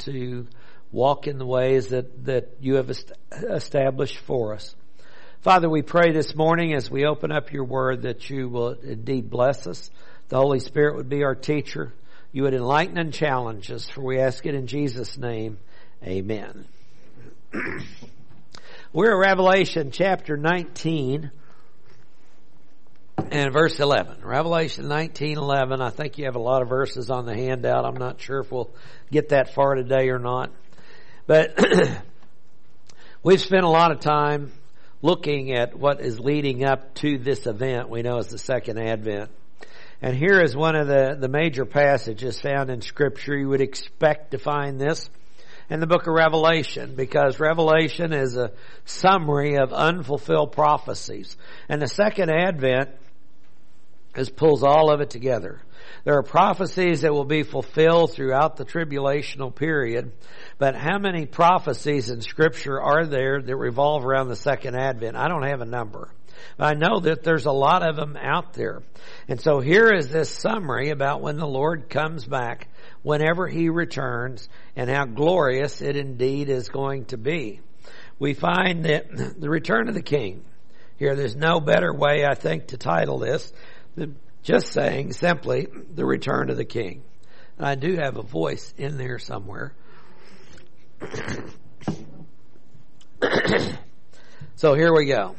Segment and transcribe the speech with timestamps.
[0.00, 0.46] to
[0.92, 2.90] walk in the ways that, that you have
[3.30, 4.74] established for us.
[5.40, 9.28] Father, we pray this morning as we open up your word that you will indeed
[9.28, 9.90] bless us.
[10.28, 11.92] The Holy Spirit would be our teacher.
[12.32, 15.58] You would enlighten and challenge us, for we ask it in Jesus' name.
[16.02, 16.66] Amen.
[18.92, 21.30] We're in Revelation chapter 19
[23.16, 24.22] and verse 11.
[24.22, 25.80] Revelation 19, 11.
[25.80, 27.84] I think you have a lot of verses on the handout.
[27.84, 28.70] I'm not sure if we'll
[29.10, 30.50] get that far today or not.
[31.26, 31.58] But
[33.22, 34.52] we've spent a lot of time
[35.02, 39.30] looking at what is leading up to this event we know as the second advent.
[40.02, 43.36] And here is one of the, the major passages found in scripture.
[43.36, 45.08] You would expect to find this
[45.70, 48.52] in the book of Revelation because Revelation is a
[48.84, 51.36] summary of unfulfilled prophecies.
[51.68, 52.90] And the second advent
[54.18, 55.60] is pulls all of it together.
[56.04, 60.12] There are prophecies that will be fulfilled throughout the tribulational period,
[60.58, 65.16] but how many prophecies in scripture are there that revolve around the second advent?
[65.16, 66.10] I don't have a number.
[66.56, 68.82] But I know that there's a lot of them out there.
[69.28, 72.68] And so here is this summary about when the Lord comes back,
[73.02, 77.60] whenever he returns, and how glorious it indeed is going to be.
[78.18, 79.06] We find that
[79.40, 80.44] the return of the king,
[80.96, 83.52] here there's no better way I think to title this
[84.42, 87.02] just saying simply the return of the king.
[87.58, 89.74] I do have a voice in there somewhere.
[94.56, 95.36] so here we go.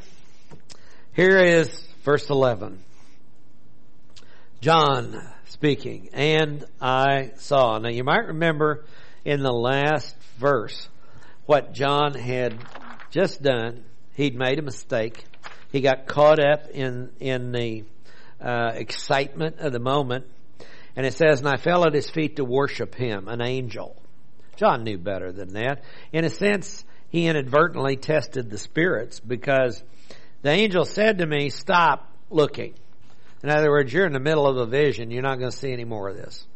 [1.12, 2.82] Here is verse 11.
[4.60, 7.78] John speaking, and I saw.
[7.78, 8.84] Now you might remember
[9.24, 10.88] in the last verse
[11.44, 12.58] what John had
[13.10, 13.84] just done.
[14.14, 15.24] He'd made a mistake.
[15.70, 17.84] He got caught up in, in the
[18.40, 20.26] uh, excitement of the moment.
[20.94, 24.02] And it says, and I fell at his feet to worship him, an angel.
[24.56, 25.84] John knew better than that.
[26.12, 29.82] In a sense, he inadvertently tested the spirits because
[30.42, 32.74] the angel said to me, stop looking.
[33.42, 35.10] In other words, you're in the middle of a vision.
[35.10, 36.46] You're not going to see any more of this.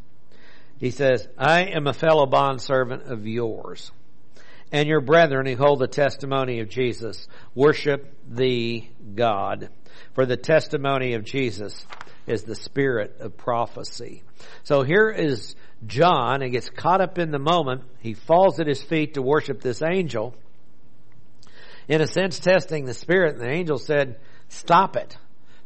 [0.79, 3.91] He says, I am a fellow bondservant of yours
[4.71, 7.27] and your brethren who hold the testimony of Jesus.
[7.53, 9.69] Worship the God.
[10.13, 11.85] For the testimony of Jesus
[12.27, 14.23] is the spirit of prophecy.
[14.63, 17.83] So here is John and gets caught up in the moment.
[17.99, 20.35] He falls at his feet to worship this angel.
[21.87, 23.35] In a sense, testing the spirit.
[23.35, 24.19] And the angel said,
[24.49, 25.17] stop it.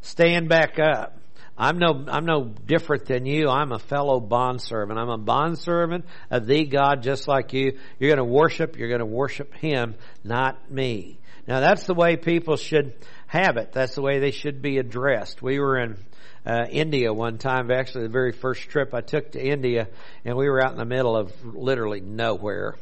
[0.01, 1.17] Stand back up.
[1.57, 3.47] I'm no, I'm no different than you.
[3.49, 4.99] I'm a fellow bondservant.
[4.99, 7.77] I'm a bondservant of the God just like you.
[7.97, 11.17] You're going to worship, you're going to worship Him, not me.
[11.47, 12.93] Now that's the way people should
[13.27, 13.71] have it.
[13.71, 15.41] That's the way they should be addressed.
[15.41, 15.97] We were in
[16.45, 19.87] uh, India one time, actually the very first trip I took to India,
[20.23, 22.75] and we were out in the middle of literally nowhere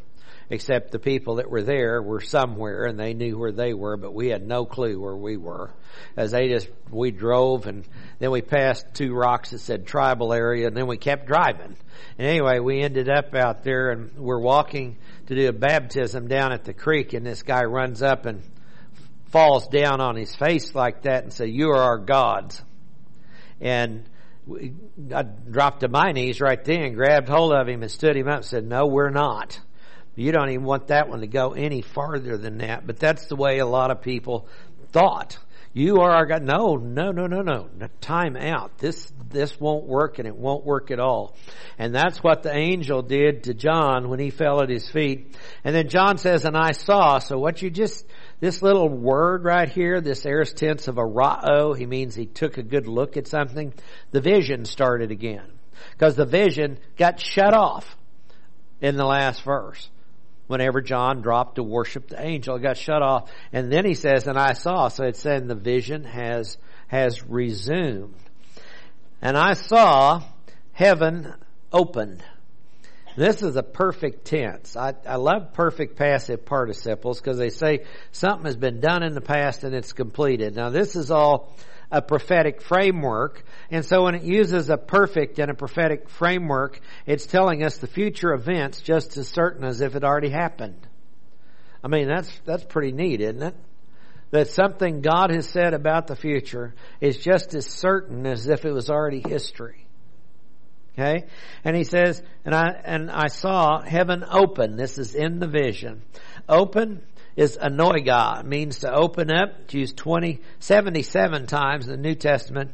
[0.49, 4.13] except the people that were there were somewhere and they knew where they were, but
[4.13, 5.71] we had no clue where we were.
[6.15, 7.87] As they just, we drove and
[8.19, 11.75] then we passed two rocks that said tribal area and then we kept driving.
[12.17, 16.51] And anyway, we ended up out there and we're walking to do a baptism down
[16.51, 18.43] at the creek and this guy runs up and
[19.33, 22.61] falls down on his face like that and said, you are our gods.
[23.59, 24.07] And
[25.13, 28.37] I dropped to my knees right then, grabbed hold of him and stood him up
[28.37, 29.59] and said, no, we're not.
[30.15, 32.85] You don't even want that one to go any farther than that.
[32.85, 34.47] But that's the way a lot of people
[34.91, 35.39] thought.
[35.75, 36.43] You are our God.
[36.43, 37.67] No, no, no, no, no.
[37.99, 38.77] Time out.
[38.77, 41.35] This, this won't work and it won't work at all.
[41.79, 45.35] And that's what the angel did to John when he fell at his feet.
[45.63, 47.17] And then John says, and I saw.
[47.17, 48.05] So what you just,
[48.43, 52.57] this little word right here, this aorist tense of a ra'o, he means he took
[52.57, 53.73] a good look at something.
[54.11, 55.49] The vision started again.
[55.91, 57.95] Because the vision got shut off
[58.81, 59.89] in the last verse
[60.47, 62.57] whenever John dropped to worship the angel.
[62.57, 63.31] It got shut off.
[63.53, 64.89] And then he says, and I saw.
[64.89, 68.19] So it's said the vision has, has resumed.
[69.21, 70.21] And I saw
[70.73, 71.33] heaven
[71.71, 72.21] opened.
[73.15, 74.75] This is a perfect tense.
[74.75, 79.21] I, I love perfect passive participles because they say something has been done in the
[79.21, 80.55] past and it's completed.
[80.55, 81.53] Now this is all
[81.91, 83.43] a prophetic framework.
[83.69, 87.87] And so when it uses a perfect and a prophetic framework, it's telling us the
[87.87, 90.87] future events just as certain as if it already happened.
[91.83, 93.55] I mean, that's, that's pretty neat, isn't it?
[94.31, 98.71] That something God has said about the future is just as certain as if it
[98.71, 99.82] was already history.
[100.93, 101.25] Okay?
[101.63, 104.75] And he says, and I, and I saw heaven open.
[104.75, 106.01] This is in the vision.
[106.47, 107.01] Open
[107.35, 109.49] is anoiga, means to open up.
[109.61, 112.71] It's used 20, 77 times in the New Testament.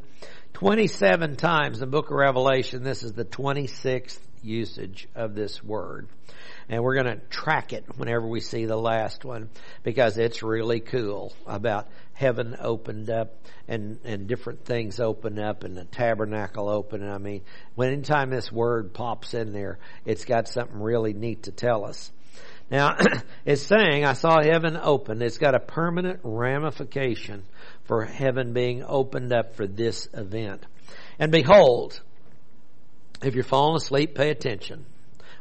[0.54, 2.82] 27 times in the book of Revelation.
[2.82, 6.08] This is the 26th usage of this word.
[6.68, 9.48] And we're going to track it whenever we see the last one
[9.82, 13.34] because it's really cool about heaven opened up
[13.66, 17.08] and, and different things open up and the tabernacle open.
[17.08, 17.42] I mean,
[17.74, 22.12] when anytime this word pops in there, it's got something really neat to tell us.
[22.70, 22.96] Now,
[23.44, 25.22] it's saying, I saw heaven open.
[25.22, 27.44] It's got a permanent ramification
[27.84, 30.64] for heaven being opened up for this event.
[31.18, 32.00] And behold,
[33.22, 34.86] if you're falling asleep, pay attention.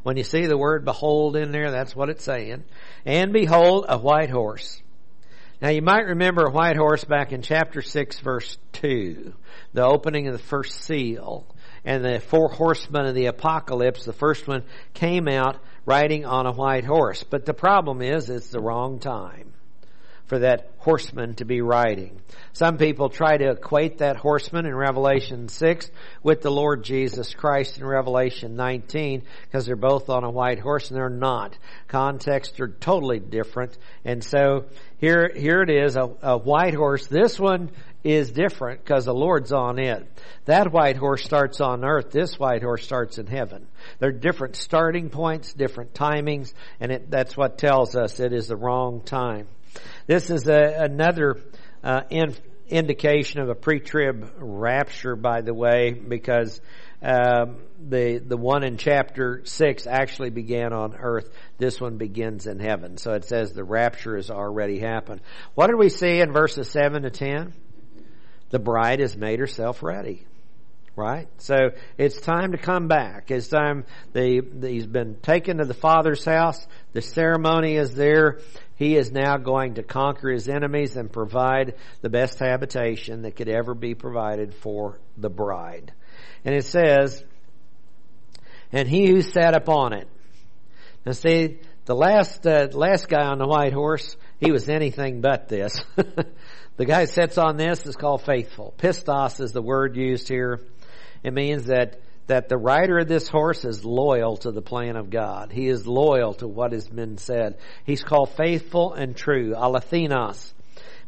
[0.03, 2.63] When you see the word behold in there, that's what it's saying.
[3.05, 4.81] And behold, a white horse.
[5.61, 9.33] Now you might remember a white horse back in chapter 6 verse 2,
[9.73, 11.45] the opening of the first seal.
[11.83, 16.51] And the four horsemen of the apocalypse, the first one came out riding on a
[16.51, 17.23] white horse.
[17.23, 19.53] But the problem is, it's the wrong time
[20.29, 22.21] for that horseman to be riding.
[22.53, 25.89] Some people try to equate that horseman in Revelation 6
[26.21, 30.91] with the Lord Jesus Christ in Revelation 19 because they're both on a white horse
[30.91, 31.57] and they're not.
[31.87, 33.75] Contexts are totally different.
[34.05, 34.65] And so
[34.99, 37.07] here, here it is, a, a white horse.
[37.07, 37.71] This one
[38.03, 40.07] is different because the Lord's on it.
[40.45, 42.11] That white horse starts on earth.
[42.11, 43.67] This white horse starts in heaven.
[43.97, 48.55] They're different starting points, different timings, and it, that's what tells us it is the
[48.55, 49.47] wrong time.
[50.07, 51.37] This is a, another
[51.83, 52.35] uh, in,
[52.67, 56.61] indication of a pre-trib rapture, by the way, because
[57.01, 61.29] um, the the one in chapter six actually began on earth.
[61.57, 62.97] This one begins in heaven.
[62.97, 65.21] So it says the rapture has already happened.
[65.55, 67.53] What did we see in verses seven to ten?
[68.49, 70.25] The bride has made herself ready
[70.99, 71.29] right?
[71.37, 71.55] So
[71.97, 73.31] it's time to come back.
[73.31, 76.67] It's time the, the, he's been taken to the Father's house.
[76.91, 78.39] The ceremony is there.
[78.79, 83.49] He is now going to conquer his enemies and provide the best habitation that could
[83.49, 85.91] ever be provided for the bride.
[86.45, 87.21] And it says,
[88.71, 90.07] and he who sat upon it.
[91.05, 95.49] Now see, the last, uh, last guy on the white horse, he was anything but
[95.49, 95.77] this.
[96.77, 98.73] the guy sits on this is called faithful.
[98.77, 100.61] Pistos is the word used here.
[101.21, 101.99] It means that
[102.29, 105.51] that the rider of this horse is loyal to the plan of God.
[105.51, 107.57] He is loyal to what has been said.
[107.85, 110.53] He's called faithful and true, alathenos,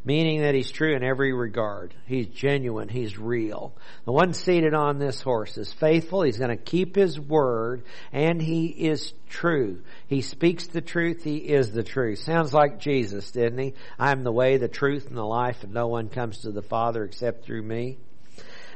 [0.03, 1.93] meaning that he's true in every regard.
[2.07, 2.89] He's genuine.
[2.89, 3.75] He's real.
[4.05, 6.23] The one seated on this horse is faithful.
[6.23, 9.83] He's going to keep his word and he is true.
[10.07, 11.23] He speaks the truth.
[11.23, 12.17] He is the truth.
[12.17, 13.73] Sounds like Jesus, didn't he?
[13.99, 16.63] I am the way, the truth, and the life and no one comes to the
[16.63, 17.99] Father except through me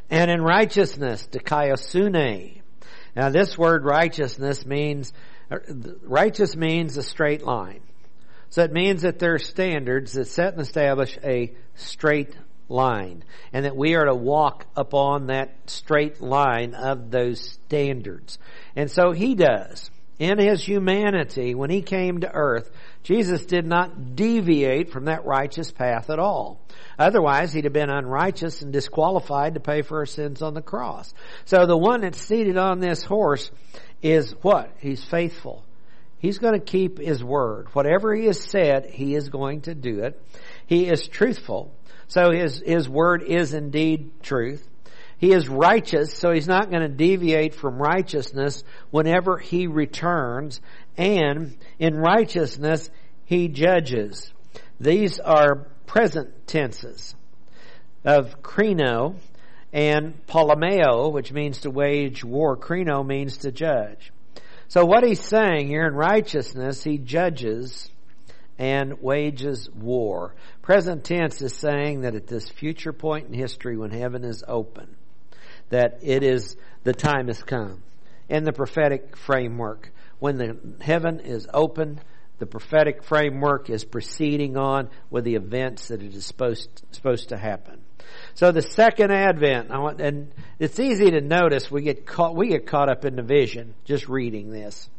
[0.09, 2.61] and in righteousness, dikaiosune.
[3.15, 5.13] Now this word righteousness means,
[5.49, 5.57] uh,
[6.03, 7.81] righteous means a straight line.
[8.49, 12.35] So it means that there are standards that set and establish a straight
[12.69, 13.23] line
[13.53, 18.39] and that we are to walk upon that straight line of those standards.
[18.75, 19.89] And so he does.
[20.17, 22.71] In his humanity, when he came to earth,
[23.03, 26.61] Jesus did not deviate from that righteous path at all.
[26.97, 31.13] Otherwise, he'd have been unrighteous and disqualified to pay for our sins on the cross.
[31.43, 33.51] So the one that's seated on this horse
[34.01, 34.71] is what?
[34.79, 35.65] He's faithful.
[36.17, 37.67] He's going to keep his word.
[37.73, 40.21] Whatever he has said, he is going to do it.
[40.65, 41.73] He is truthful.
[42.07, 44.65] So his, his word is indeed truth.
[45.17, 50.61] He is righteous, so he's not going to deviate from righteousness whenever he returns
[50.97, 52.89] and in righteousness
[53.23, 54.31] he judges.
[54.79, 57.15] These are present tenses
[58.03, 59.15] of krino
[59.71, 62.57] and polemeo, which means to wage war.
[62.57, 64.11] Krino means to judge.
[64.67, 67.89] So what he's saying here in righteousness, he judges
[68.57, 70.35] and wages war.
[70.61, 74.95] Present tense is saying that at this future point in history when heaven is open,
[75.69, 77.83] that it is, the time has come.
[78.29, 81.99] In the prophetic framework, when the heaven is open,
[82.39, 87.37] the prophetic framework is proceeding on with the events that it is supposed supposed to
[87.37, 87.81] happen.
[88.33, 92.65] So the second advent, want, and it's easy to notice we get caught we get
[92.65, 94.89] caught up in the vision just reading this.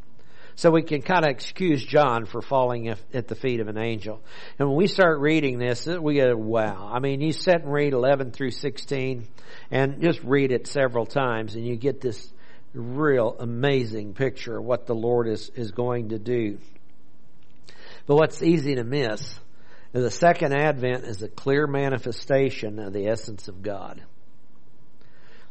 [0.57, 4.23] So we can kind of excuse John for falling at the feet of an angel.
[4.59, 6.91] And when we start reading this, we go, wow.
[6.93, 9.29] I mean, you sit and read 11 through 16
[9.71, 12.33] and just read it several times and you get this
[12.73, 16.59] real amazing picture of what the Lord is, is going to do.
[18.07, 19.39] But what's easy to miss
[19.93, 24.03] is the second advent is a clear manifestation of the essence of God.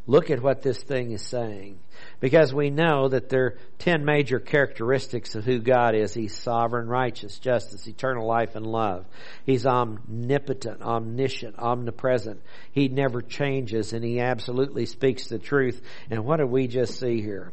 [0.07, 1.79] Look at what this thing is saying.
[2.19, 6.13] Because we know that there are ten major characteristics of who God is.
[6.13, 9.05] He's sovereign, righteous, justice, eternal life, and love.
[9.45, 12.41] He's omnipotent, omniscient, omnipresent.
[12.71, 15.81] He never changes and he absolutely speaks the truth.
[16.11, 17.51] And what do we just see here?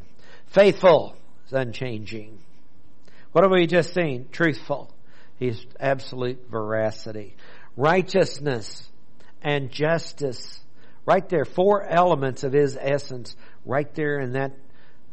[0.49, 1.17] Faithful
[1.47, 2.39] is unchanging.
[3.33, 4.29] What have we just seen?
[4.31, 4.95] Truthful.
[5.39, 7.35] He's absolute veracity.
[7.77, 8.91] Righteousness
[9.41, 10.61] and justice.
[11.05, 14.53] Right there, four elements of his essence right there in that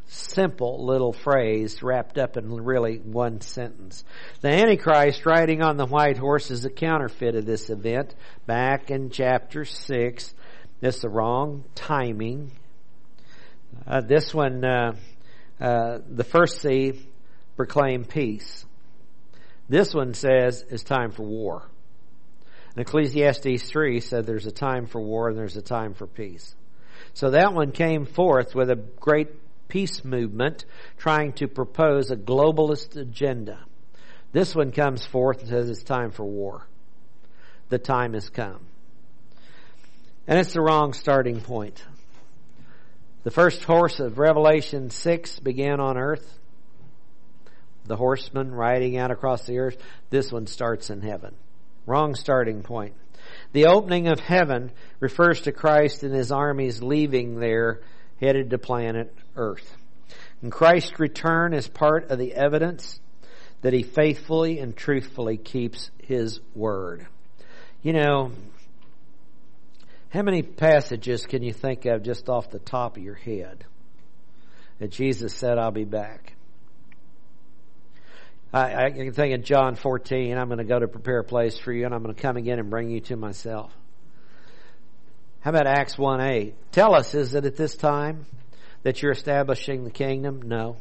[0.10, 4.04] simple little phrase wrapped up in really one sentence.
[4.42, 8.14] The Antichrist riding on the white horse is a counterfeit of this event.
[8.46, 10.34] Back in chapter 6,
[10.80, 12.52] this the wrong timing.
[13.86, 14.94] Uh, this one, uh,
[15.60, 17.00] uh, the first C,
[17.56, 18.66] proclaim peace.
[19.68, 21.68] This one says it's time for war.
[22.80, 26.56] And Ecclesiastes 3 said there's a time for war and there's a time for peace.
[27.14, 29.28] So that one came forth with a great
[29.68, 30.64] peace movement
[30.98, 33.60] trying to propose a globalist agenda.
[34.32, 36.68] This one comes forth and says it's time for war.
[37.68, 38.62] The time has come.
[40.26, 41.84] And it's the wrong starting point.
[43.24, 46.40] The first horse of Revelation 6 began on earth.
[47.84, 49.76] The horseman riding out across the earth.
[50.12, 51.36] This one starts in heaven.
[51.86, 52.94] Wrong starting point.
[53.52, 57.82] The opening of heaven refers to Christ and his armies leaving there
[58.20, 59.76] headed to planet Earth.
[60.42, 63.00] And Christ's return is part of the evidence
[63.62, 67.08] that he faithfully and truthfully keeps his word.
[67.82, 68.32] You know,
[70.10, 73.66] how many passages can you think of just off the top of your head
[74.80, 76.34] that Jesus said, I'll be back?
[78.52, 81.58] I, I can think of John 14, I'm going to go to prepare a place
[81.60, 83.72] for you and I'm going to come again and bring you to myself.
[85.42, 86.72] How about Acts 1 8?
[86.72, 88.26] Tell us, is it at this time
[88.84, 90.42] that you're establishing the kingdom?
[90.42, 90.78] No.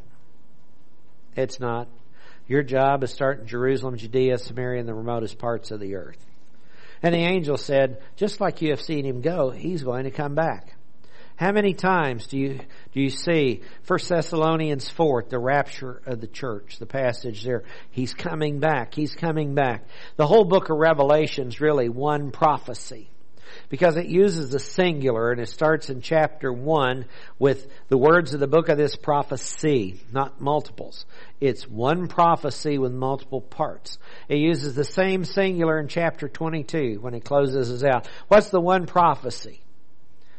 [1.36, 1.88] It's not.
[2.48, 6.18] Your job is starting Jerusalem, Judea, Samaria, and the remotest parts of the earth.
[7.02, 10.34] And the angel said, just like you have seen him go, he's going to come
[10.34, 10.74] back.
[11.38, 12.58] How many times do you
[12.92, 17.62] do you see 1 Thessalonians 4, the rapture of the church, the passage there?
[17.92, 18.92] He's coming back.
[18.92, 19.84] He's coming back.
[20.16, 23.08] The whole book of Revelation is really one prophecy
[23.68, 27.04] because it uses the singular and it starts in chapter 1
[27.38, 31.06] with the words of the book of this prophecy, not multiples.
[31.40, 33.98] It's one prophecy with multiple parts.
[34.28, 38.08] It uses the same singular in chapter 22 when it closes us out.
[38.26, 39.62] What's the one prophecy?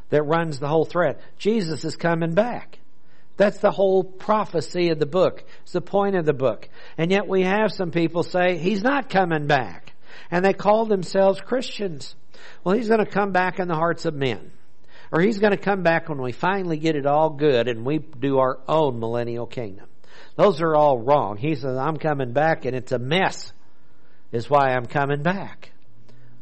[0.09, 1.19] That runs the whole thread.
[1.37, 2.79] Jesus is coming back.
[3.37, 5.43] That's the whole prophecy of the book.
[5.63, 6.67] It's the point of the book.
[6.97, 9.93] And yet we have some people say, He's not coming back.
[10.29, 12.15] And they call themselves Christians.
[12.63, 14.51] Well, He's going to come back in the hearts of men.
[15.11, 17.99] Or He's going to come back when we finally get it all good and we
[17.99, 19.87] do our own millennial kingdom.
[20.35, 21.37] Those are all wrong.
[21.37, 23.53] He says, I'm coming back and it's a mess
[24.31, 25.71] is why I'm coming back.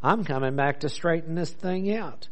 [0.04, 2.28] I'm coming back to straighten this thing out.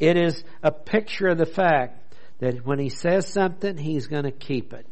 [0.00, 4.32] It is a picture of the fact that when he says something, he's going to
[4.32, 4.86] keep it.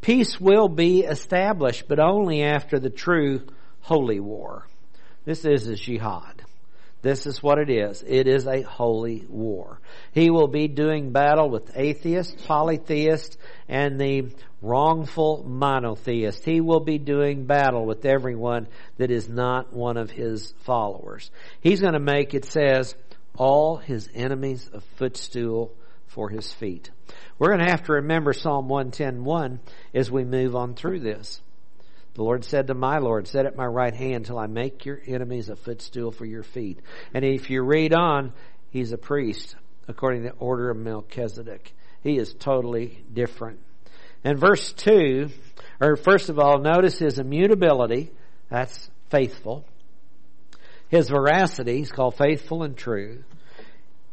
[0.00, 3.42] Peace will be established, but only after the true
[3.80, 4.66] holy war.
[5.24, 6.42] This is a jihad.
[7.02, 8.02] This is what it is.
[8.06, 9.78] It is a holy war.
[10.12, 13.36] He will be doing battle with atheists, polytheists,
[13.68, 14.32] and the
[14.62, 16.44] wrongful monotheist.
[16.44, 21.30] He will be doing battle with everyone that is not one of his followers.
[21.60, 22.96] He's going to make, it says,
[23.36, 25.74] all his enemies a footstool
[26.08, 26.90] for his feet.
[27.38, 29.58] We're going to have to remember Psalm 110.1
[29.94, 31.40] as we move on through this.
[32.14, 34.98] The Lord said to my Lord, Set at my right hand till I make your
[35.06, 36.80] enemies a footstool for your feet.
[37.12, 38.32] And if you read on,
[38.70, 39.54] he's a priest
[39.86, 41.74] according to the order of Melchizedek.
[42.02, 43.60] He is totally different.
[44.24, 45.28] And verse 2,
[45.80, 48.10] or first of all, notice his immutability.
[48.48, 49.66] That's faithful.
[50.88, 53.24] His veracity is called faithful and true.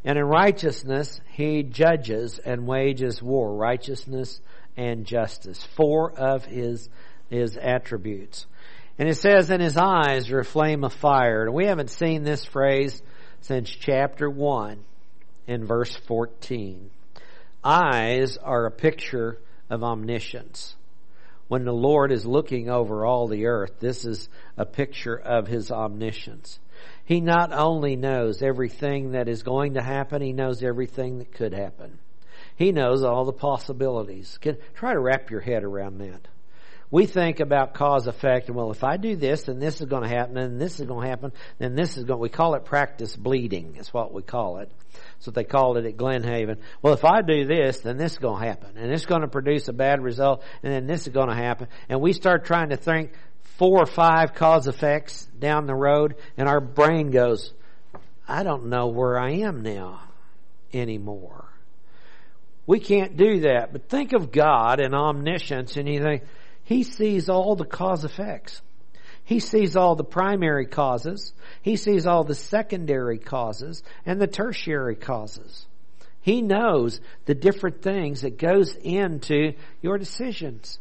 [0.04, 4.42] And in righteousness, he judges and wages war, righteousness
[4.76, 5.64] and justice.
[5.76, 6.90] Four of his,
[7.30, 8.48] his attributes.
[9.00, 11.44] And it says, in his eyes are a flame of fire.
[11.44, 13.02] And we haven't seen this phrase
[13.42, 14.84] since chapter 1
[15.48, 16.90] in verse 14.
[17.64, 19.38] Eyes are a picture
[19.70, 20.76] of omniscience
[21.48, 25.72] when the Lord is looking over all the earth, this is a picture of His
[25.72, 26.60] omniscience.
[27.06, 31.54] He not only knows everything that is going to happen, He knows everything that could
[31.54, 32.00] happen.
[32.56, 34.38] He knows all the possibilities.
[34.42, 36.28] Can, try to wrap your head around that.
[36.94, 40.04] We think about cause effect, and well, if I do this, then this is going
[40.04, 42.20] to happen, and this is going to happen, then this is going.
[42.20, 43.78] We call it practice bleeding.
[43.78, 44.70] Is what we call it.
[44.94, 46.60] That's what they called it at Glen Haven.
[46.84, 48.78] Well, if I do this, then this is going to happen.
[48.78, 51.68] And it's going to produce a bad result, and then this is going to happen.
[51.90, 53.14] And we start trying to think
[53.58, 57.56] four or five cause effects down the road, and our brain goes,
[58.28, 60.00] I don't know where I am now
[60.72, 61.46] anymore.
[62.68, 63.74] We can't do that.
[63.74, 66.22] But think of God and omniscience and you think,
[66.64, 68.62] He sees all the cause effects.
[69.26, 71.34] He sees all the primary causes.
[71.62, 75.66] He sees all the secondary causes and the tertiary causes.
[76.22, 80.80] He knows the different things that goes into your decisions.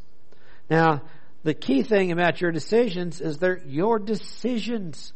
[0.71, 1.03] Now,
[1.43, 5.13] the key thing about your decisions is they're your decisions.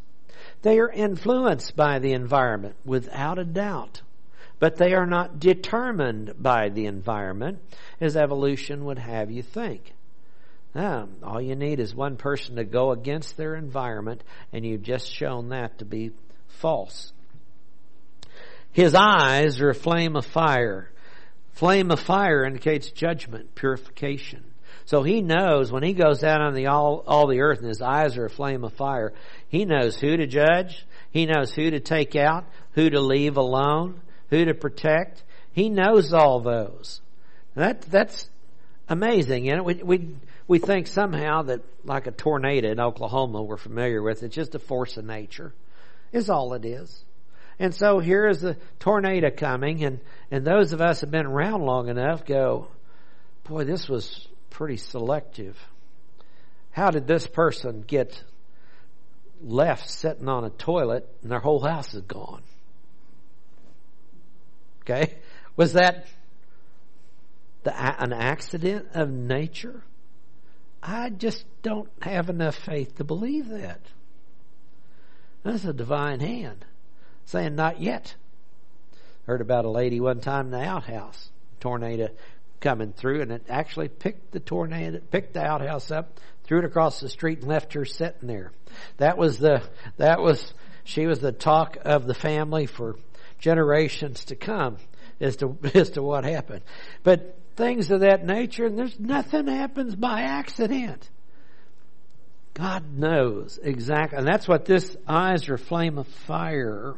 [0.62, 4.02] They are influenced by the environment without a doubt,
[4.58, 7.61] but they are not determined by the environment
[8.00, 9.94] as evolution would have you think.
[10.76, 15.11] Now, all you need is one person to go against their environment and you've just
[15.11, 16.11] shown that to be
[16.49, 17.14] false.
[18.73, 20.90] His eyes are a flame of fire.
[21.52, 24.45] Flame of fire indicates judgment, purification.
[24.85, 27.80] So he knows when he goes out on the all, all the earth and his
[27.80, 29.14] eyes are a flame of fire,
[29.49, 34.02] he knows who to judge, he knows who to take out, who to leave alone,
[34.28, 35.23] who to protect.
[35.52, 37.00] He knows all those.
[37.54, 38.28] That that's
[38.90, 39.49] amazing.
[39.49, 40.16] And we we
[40.48, 44.58] we think somehow that like a tornado in Oklahoma we're familiar with, it's just a
[44.58, 45.52] force of nature.
[46.12, 47.04] Is all it is.
[47.58, 50.00] And so here is the tornado coming, and,
[50.30, 52.68] and those of us have been around long enough go,
[53.44, 55.58] boy, this was pretty selective.
[56.70, 58.22] How did this person get
[59.42, 62.42] left sitting on a toilet and their whole house is gone?
[64.82, 65.14] Okay?
[65.56, 66.06] Was that
[67.64, 69.82] the, an accident of nature?
[70.87, 73.81] I just don't have enough faith to believe that.
[75.43, 76.64] That's a divine hand
[77.25, 78.14] saying, Not yet.
[79.26, 82.11] Heard about a lady one time in the outhouse, tornado
[82.61, 87.00] coming through, and it actually picked the tornado, picked the outhouse up, threw it across
[87.00, 88.52] the street, and left her sitting there.
[88.99, 89.62] That was the,
[89.97, 92.97] that was, she was the talk of the family for
[93.40, 94.76] generations to come
[95.21, 96.62] as to, as to what happened.
[97.02, 101.08] But things of that nature, and there's nothing happens by accident.
[102.54, 106.96] God knows exactly, and that's what this eyes are flame of fire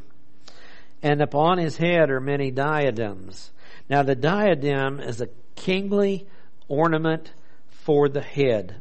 [1.02, 3.50] and upon his head are many diadems.
[3.88, 6.26] Now the diadem is a kingly
[6.66, 7.32] ornament
[7.84, 8.80] for the head.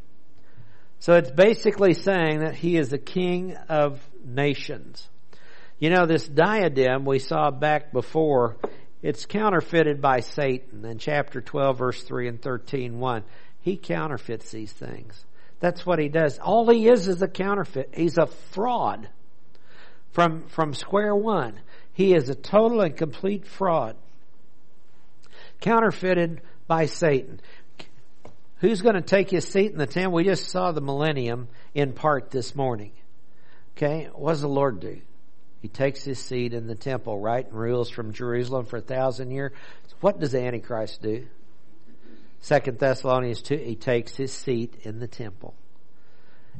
[0.99, 5.07] So it's basically saying that he is the king of nations.
[5.79, 8.57] You know, this diadem we saw back before,
[9.07, 13.23] it's counterfeited by Satan in chapter 12 verse 3 and 13 1.
[13.61, 15.23] He counterfeits these things.
[15.61, 16.39] That's what he does.
[16.39, 17.93] All he is is a counterfeit.
[17.95, 19.07] He's a fraud
[20.11, 21.57] from, from square one.
[21.93, 23.95] He is a total and complete fraud.
[25.61, 27.39] Counterfeited by Satan.
[28.57, 30.15] Who's going to take his seat in the temple?
[30.15, 32.91] We just saw the millennium in part this morning.
[33.77, 34.99] Okay, what does the Lord do?
[35.61, 39.31] He takes his seat in the temple, right, and rules from Jerusalem for a thousand
[39.31, 39.51] years.
[40.01, 41.27] What does the Antichrist do?
[42.39, 45.55] Second Thessalonians 2, he takes his seat in the temple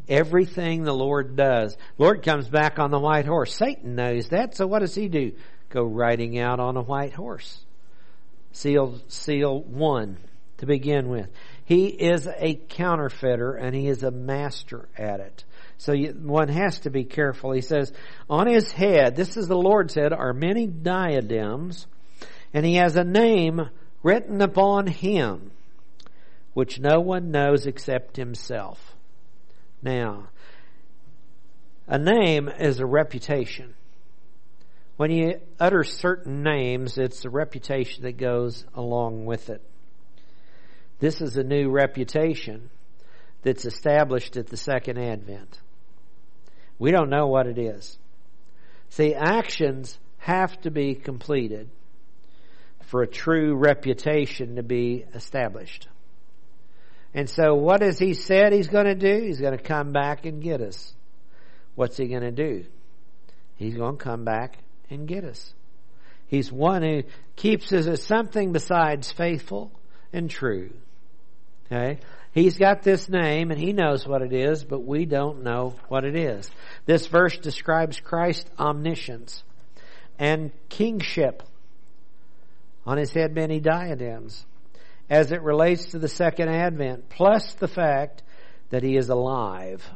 [0.08, 1.78] everything the Lord does.
[1.98, 3.54] Lord comes back on the white horse.
[3.54, 5.34] Satan knows that, so what does he do?
[5.70, 7.66] Go riding out on a white horse.
[8.52, 10.18] Seal, seal one
[10.58, 11.30] to begin with.
[11.66, 15.44] He is a counterfeiter and he is a master at it.
[15.78, 17.52] So you, one has to be careful.
[17.52, 17.94] He says,
[18.30, 21.86] on his head, this is the Lord's head, are many diadems,
[22.54, 23.70] and he has a name
[24.02, 25.52] written upon him,
[26.54, 28.96] which no one knows except himself.
[29.82, 30.30] Now,
[31.88, 33.76] a name is a reputation.
[34.98, 39.62] When you utter certain names, it's the reputation that goes along with it.
[41.00, 42.72] This is a new reputation
[43.44, 45.60] that's established at the second advent.
[46.80, 47.98] We don't know what it is.
[48.90, 51.70] See, actions have to be completed
[52.86, 55.88] for a true reputation to be established.
[57.13, 59.26] And so what has he said he's going to do?
[59.26, 60.94] He's going to come back and get us.
[61.76, 62.66] What's he going to do?
[63.56, 64.58] He's going to come back
[64.90, 65.54] and get us.
[66.28, 67.04] He's one who
[67.36, 69.72] keeps us as something besides faithful
[70.13, 70.72] and true.
[71.66, 72.00] Okay?
[72.34, 76.04] He's got this name and he knows what it is, but we don't know what
[76.04, 76.50] it is.
[76.86, 79.44] This verse describes Christ's omniscience
[80.20, 81.44] and kingship.
[82.86, 84.46] On his head many diadems
[85.10, 88.24] as it relates to the second advent, plus the fact
[88.70, 89.88] that he is alive.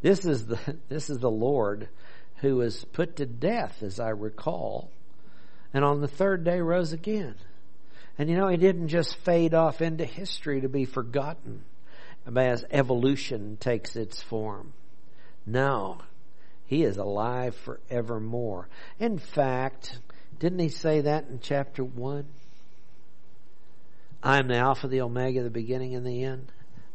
[0.00, 1.88] This is the, this is the Lord
[2.36, 4.90] who was put to death, as I recall,
[5.72, 7.34] and on the third day rose again.
[8.18, 11.64] And you know, he didn't just fade off into history to be forgotten
[12.34, 14.72] as evolution takes its form.
[15.44, 15.98] No,
[16.64, 18.68] he is alive forevermore.
[18.98, 19.98] In fact,
[20.38, 22.26] didn't he say that in chapter 1?
[24.22, 26.50] I am the Alpha, the Omega, the beginning and the end,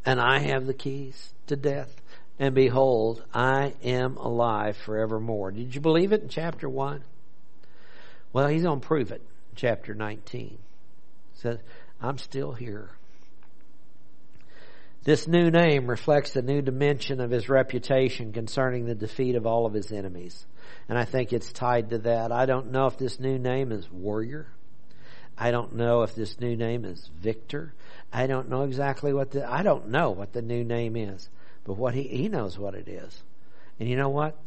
[0.06, 2.02] and I have the keys to death.
[2.40, 5.52] And behold, I am alive forevermore.
[5.52, 7.04] Did you believe it in chapter 1?
[8.34, 10.58] Well, he's going to prove it in chapter 19.
[11.42, 11.58] Says,
[12.00, 12.92] I'm still here.
[15.04, 19.66] This new name reflects the new dimension of his reputation concerning the defeat of all
[19.66, 20.46] of his enemies.
[20.88, 22.32] And I think it's tied to that.
[22.32, 24.48] I don't know if this new name is warrior.
[25.36, 27.74] I don't know if this new name is victor.
[28.14, 31.28] I don't know exactly what the, I don't know what the new name is.
[31.64, 33.24] But what he, he knows what it is.
[33.80, 34.38] And you know what?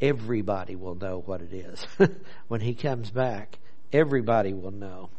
[0.00, 1.86] Everybody will know what it is.
[2.48, 3.60] when he comes back,
[3.92, 5.10] everybody will know.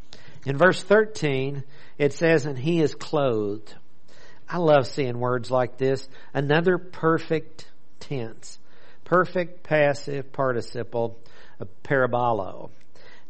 [0.46, 1.64] In verse 13,
[1.98, 3.74] it says, and he is clothed
[4.54, 6.08] I love seeing words like this.
[6.34, 7.68] Another perfect
[8.00, 8.60] tense.
[9.04, 11.20] Perfect passive participle,
[11.60, 12.70] a periballo.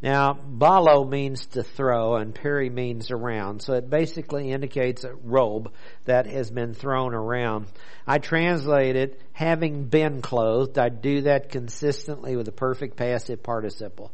[0.01, 3.61] Now, balo means to throw and peri means around.
[3.61, 5.71] So it basically indicates a robe
[6.03, 7.67] that has been thrown around.
[8.05, 10.77] I translate it, having been clothed.
[10.77, 14.11] I do that consistently with a perfect passive participle.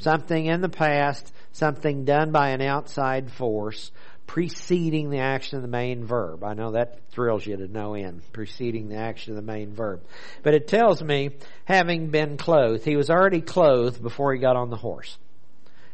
[0.00, 3.92] Something in the past, something done by an outside force,
[4.26, 6.44] preceding the action of the main verb.
[6.44, 10.02] I know that thrills you to no end, preceding the action of the main verb.
[10.42, 11.30] But it tells me,
[11.64, 15.18] having been clothed, he was already clothed before he got on the horse,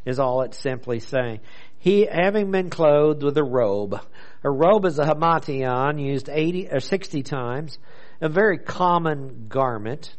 [0.05, 1.40] is all it's simply saying.
[1.79, 4.01] He, having been clothed with a robe,
[4.45, 7.79] a robe is a himation used 80 or 60 times,
[8.21, 10.14] a very common garment,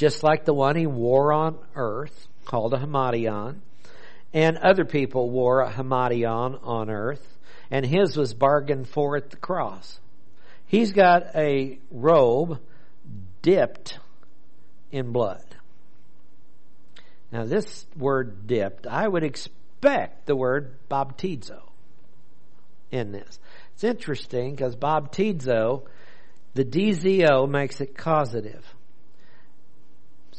[0.00, 3.56] just like the one he wore on earth, called a himation
[4.32, 7.36] and other people wore a himation on earth,
[7.70, 10.00] and his was bargained for at the cross.
[10.64, 12.60] He's got a robe
[13.42, 13.98] dipped
[14.90, 15.44] in blood.
[17.30, 21.60] Now, this word dipped, I would expect the word baptizo
[22.90, 23.38] in this.
[23.74, 25.82] It's interesting because baptizo,
[26.54, 28.64] the DZO makes it causative.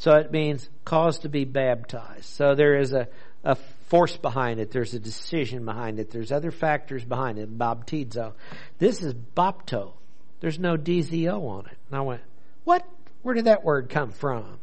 [0.02, 2.24] So it means cause to be baptized.
[2.24, 3.06] So there is a,
[3.44, 3.54] a
[3.86, 4.72] force behind it.
[4.72, 6.10] There's a decision behind it.
[6.10, 7.56] There's other factors behind it.
[7.56, 8.32] Baptizo.
[8.80, 9.92] This is bapto.
[10.40, 11.78] There's no DZO on it.
[11.88, 12.20] And I went,
[12.64, 12.84] what?
[13.22, 14.58] Where did that word come from?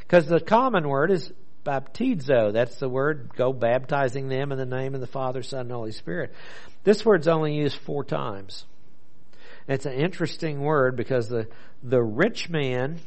[0.00, 1.32] Because the common word is
[1.64, 2.52] baptizo.
[2.52, 5.92] That's the word, go baptizing them in the name of the Father, Son, and Holy
[5.92, 6.34] Spirit.
[6.82, 8.64] This word's only used four times.
[9.68, 11.46] It's an interesting word because the,
[11.80, 12.98] the rich man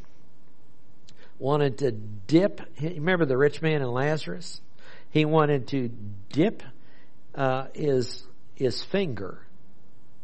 [1.44, 4.62] wanted to dip, remember the rich man and Lazarus?
[5.10, 5.90] He wanted to
[6.32, 6.64] dip
[7.36, 8.24] uh, his
[8.56, 9.46] his finger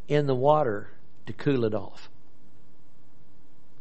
[0.08, 0.88] in the water
[1.26, 2.08] to cool it off.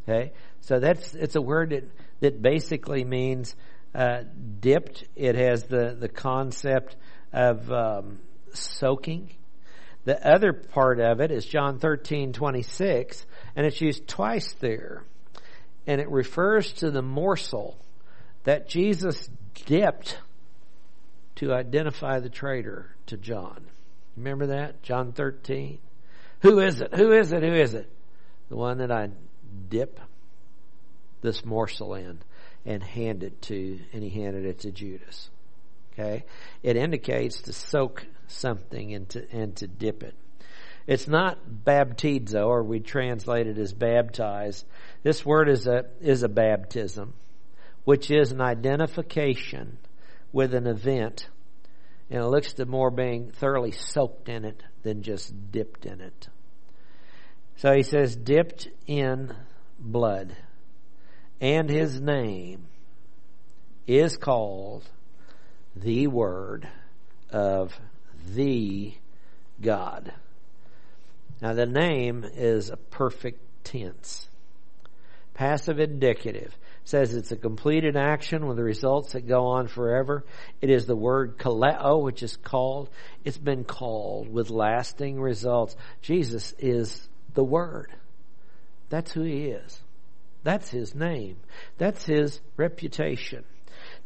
[0.04, 3.56] Okay, so that's it's a word that that basically means
[3.96, 4.24] uh,
[4.60, 5.06] dipped.
[5.16, 6.98] It has the the concept
[7.32, 8.20] of um,
[8.52, 9.30] soaking.
[10.04, 13.26] The other part of it is John thirteen twenty six,
[13.56, 15.04] and it's used twice there,
[15.90, 17.76] and it refers to the morsel
[18.44, 19.28] that Jesus
[19.66, 20.20] dipped
[21.34, 23.66] to identify the traitor to John.
[24.16, 24.84] Remember that?
[24.84, 25.80] John 13.
[26.42, 26.94] Who is it?
[26.94, 27.42] Who is it?
[27.42, 27.92] Who is it?
[28.50, 29.10] The one that I
[29.68, 30.00] dip
[31.22, 32.20] this morsel in
[32.68, 35.32] and hand it to, and he handed it to Judas.
[35.94, 36.24] Okay?
[36.62, 40.14] It indicates to soak something and to, and to dip it.
[40.90, 44.66] It's not baptizo, or we translate it as baptize.
[45.04, 47.14] This word is a, is a baptism,
[47.84, 49.78] which is an identification
[50.34, 51.30] with an event,
[52.10, 56.28] and it looks to more being thoroughly soaked in it than just dipped in it.
[57.58, 59.36] So he says, dipped in
[59.78, 60.36] blood.
[61.40, 62.66] And his name
[63.86, 64.90] is called
[65.76, 66.68] the Word
[67.30, 67.80] of
[68.34, 68.96] the
[69.62, 70.14] God.
[71.42, 74.28] Now the name is a perfect tense.
[75.34, 80.26] Passive indicative says it's a completed action with the results that go on forever.
[80.60, 82.90] It is the word kaleo, which is called.
[83.24, 85.76] It's been called with lasting results.
[86.02, 87.94] Jesus is the Word.
[88.90, 89.80] That's who He is.
[90.44, 91.38] That's His name.
[91.78, 93.44] That's His reputation.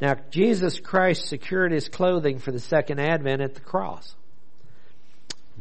[0.01, 4.15] Now, Jesus Christ secured His clothing for the second advent at the cross.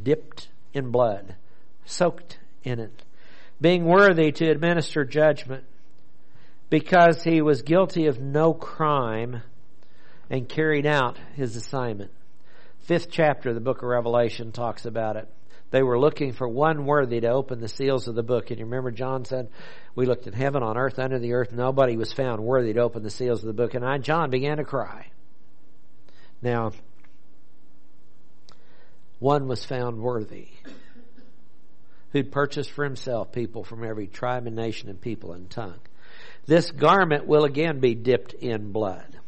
[0.03, 1.37] Dipped in blood.
[1.85, 3.03] Soaked in it.
[3.61, 5.65] Being worthy to administer judgment
[6.71, 9.43] because he was guilty of no crime
[10.31, 12.11] and carried out his assignment.
[12.81, 15.29] Fifth chapter of the book of Revelation talks about it.
[15.71, 18.51] They were looking for one worthy to open the seals of the book.
[18.51, 19.49] And you remember John said,
[19.95, 21.53] we looked in heaven, on earth, under the earth.
[21.53, 23.75] Nobody was found worthy to open the seals of the book.
[23.75, 25.07] And I, John began to cry.
[26.43, 26.73] Now,
[29.19, 30.49] one was found worthy,
[32.13, 35.81] who'd purchased for himself people from every tribe and nation and people and tongue.
[36.47, 39.19] This garment will again be dipped in blood.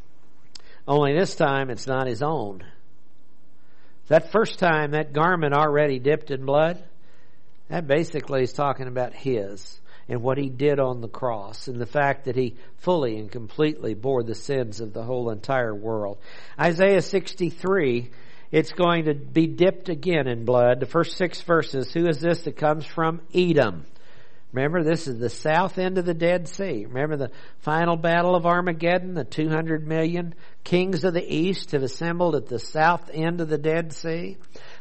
[0.87, 2.63] Only this time it's not his own.
[4.09, 6.83] That first time that garment already dipped in blood,
[7.69, 11.87] that basically is talking about his and what he did on the cross and the
[11.87, 16.19] fact that he fully and completely bore the sins of the whole entire world.
[16.61, 18.11] Isaiah 63,
[18.55, 20.79] it's going to be dipped again in blood.
[20.79, 23.85] The first six verses, who is this that comes from Edom?
[24.53, 26.87] Remember, this is the south end of the Dead Sea.
[26.87, 29.15] Remember the final battle of Armageddon?
[29.15, 33.59] The 200 million kings of the east have assembled at the south end of the
[33.59, 34.37] Dead Sea.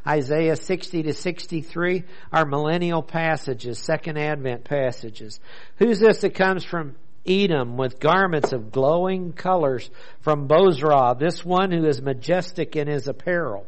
[0.05, 5.39] Isaiah 60 to 63 are millennial passages, second advent passages.
[5.77, 9.89] Who's this that comes from Edom with garments of glowing colors
[10.21, 13.65] from Bozrah, this one who is majestic in his apparel,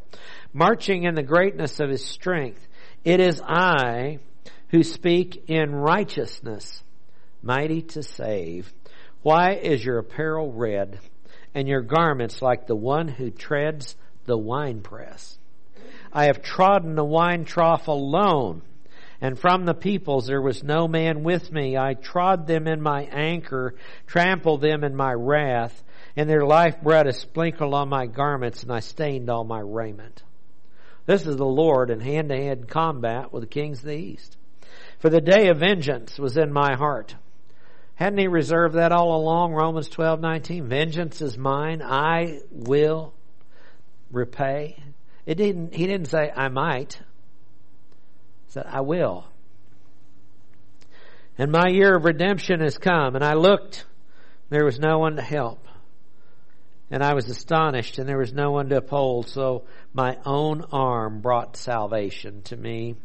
[0.53, 2.65] marching in the greatness of his strength.
[3.03, 4.19] It is I
[4.69, 6.83] who speak in righteousness,
[7.41, 8.73] mighty to save.
[9.21, 10.99] Why is your apparel red
[11.53, 15.37] and your garments like the one who treads the winepress?
[16.11, 18.61] I have trodden the wine trough alone,
[19.25, 21.75] and from the peoples there was no man with me.
[21.75, 23.73] I trod them in my anger,
[24.05, 25.83] trampled them in my wrath,
[26.15, 30.21] and their life blood is sprinkled on my garments, and I stained all my raiment.
[31.07, 34.38] This is the Lord in hand to hand combat with the kings of the east.
[34.99, 37.15] For the day of vengeance was in my heart.
[37.95, 39.53] Hadn't he reserved that all along?
[39.53, 40.67] Romans twelve nineteen.
[40.67, 41.81] Vengeance is mine.
[41.81, 43.15] I will
[44.11, 44.77] repay.
[45.25, 47.01] It didn't, he didn't say, I might.
[48.47, 49.25] Said, I will.
[51.38, 53.15] And my year of redemption has come.
[53.15, 53.86] And I looked,
[54.49, 55.67] there was no one to help.
[56.91, 59.27] And I was astonished, and there was no one to uphold.
[59.27, 62.95] So my own arm brought salvation to me.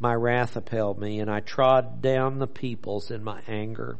[0.00, 3.98] My wrath upheld me, and I trod down the peoples in my anger,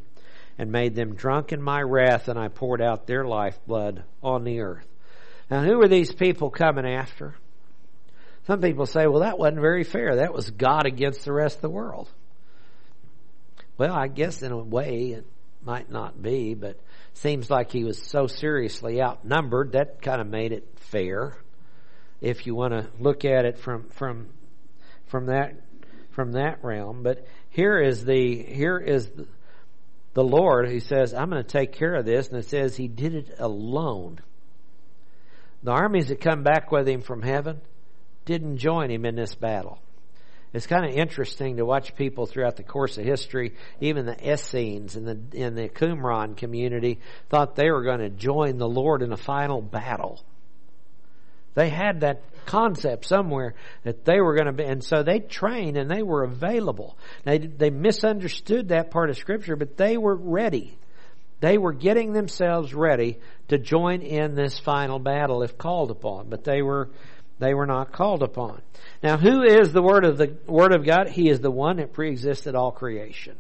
[0.57, 4.61] and made them drunk in my wrath, and I poured out their lifeblood on the
[4.61, 4.87] earth.
[5.51, 7.35] Now, who are these people coming after?
[8.49, 10.17] Some people say, well, that wasn't very fair.
[10.17, 12.09] That was God against the rest of the world.
[13.77, 15.27] Well, I guess in a way it
[15.63, 16.81] might not be, but
[17.13, 21.37] seems like he was so seriously outnumbered that kind of made it fair.
[22.23, 24.29] If you want to look at it from from
[25.09, 25.61] from that
[26.11, 29.11] from that realm, but here is the here is
[30.15, 32.89] the, Lord who says, "I'm going to take care of this," and it says He
[32.89, 34.21] did it alone.
[35.63, 37.61] The armies that come back with Him from heaven,
[38.29, 39.79] didn't join him in this battle.
[40.53, 44.97] It's kind of interesting to watch people throughout the course of history, even the Essenes
[44.97, 49.13] in the in the Qumran community thought they were going to join the Lord in
[49.13, 50.23] a final battle.
[51.55, 55.77] They had that concept somewhere that they were going to be, and so they trained
[55.77, 56.99] and they were available.
[57.25, 60.79] They they misunderstood that part of Scripture, but they were ready.
[61.41, 66.43] They were getting themselves ready to join in this final battle if called upon, but
[66.43, 66.91] they were
[67.39, 68.61] they were not called upon.
[69.03, 71.09] Now, who is the Word of the Word of God?
[71.09, 73.37] He is the one that preexisted all creation.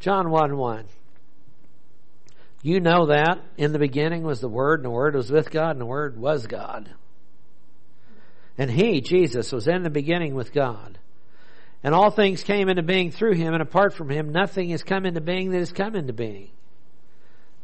[0.00, 0.84] John 1 1.
[2.62, 5.70] You know that in the beginning was the Word, and the Word was with God,
[5.72, 6.90] and the Word was God.
[8.58, 10.98] And He, Jesus, was in the beginning with God.
[11.84, 15.06] And all things came into being through Him, and apart from Him, nothing has come
[15.06, 16.50] into being that has come into being.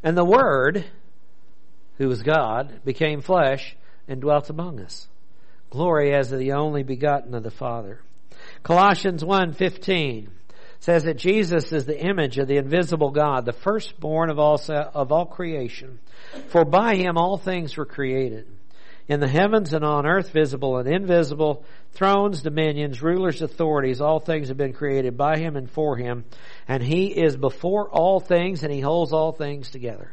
[0.01, 0.85] And the Word,
[1.97, 3.75] who was God, became flesh
[4.07, 5.08] and dwelt among us.
[5.69, 7.99] Glory as the only begotten of the Father.
[8.63, 10.29] Colossians 1:15
[10.79, 15.11] says that Jesus is the image of the invisible God, the firstborn of all of
[15.11, 15.99] all creation.
[16.47, 18.47] For by him all things were created.
[19.07, 24.49] In the heavens and on earth, visible and invisible, thrones, dominions, rulers, authorities, all things
[24.49, 26.25] have been created by him and for him.
[26.67, 30.11] And he is before all things and he holds all things together.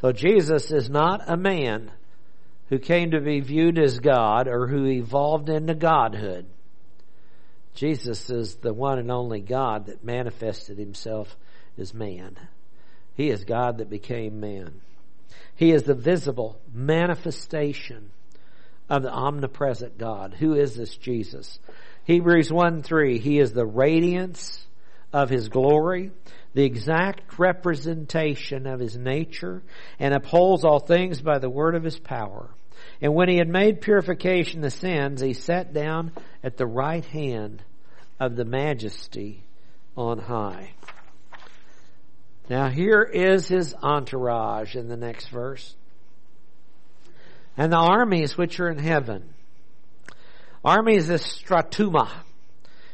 [0.00, 1.90] So Jesus is not a man
[2.70, 6.46] who came to be viewed as God or who evolved into godhood.
[7.74, 11.36] Jesus is the one and only God that manifested himself
[11.76, 12.36] as man.
[13.14, 14.80] He is God that became man.
[15.56, 18.10] He is the visible manifestation
[18.88, 20.34] of the omnipresent God.
[20.38, 21.58] Who is this Jesus?
[22.04, 24.66] Hebrews 1 3, He is the radiance
[25.12, 26.12] of His glory,
[26.54, 29.62] the exact representation of His nature,
[29.98, 32.50] and upholds all things by the word of His power.
[33.00, 36.12] And when he had made purification the sins, he sat down
[36.42, 37.62] at the right hand
[38.18, 39.44] of the majesty
[39.96, 40.72] on high.
[42.48, 45.74] Now here is his entourage in the next verse.
[47.56, 49.34] And the armies which are in heaven
[50.64, 52.10] Armies is strateuma,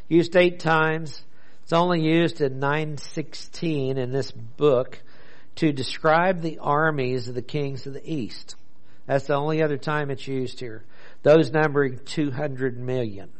[0.08, 1.20] used eight times.
[1.64, 5.02] It's only used in 916 in this book
[5.56, 8.54] to describe the armies of the kings of the east.
[9.06, 10.84] That's the only other time it's used here.
[11.22, 13.30] Those numbering 200 million.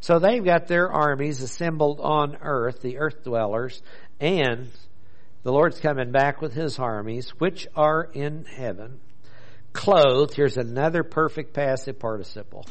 [0.00, 3.82] So they've got their armies assembled on earth, the earth dwellers,
[4.20, 4.68] and
[5.42, 9.00] the Lord's coming back with his armies, which are in heaven,
[9.72, 10.34] clothed.
[10.34, 12.66] Here's another perfect passive participle.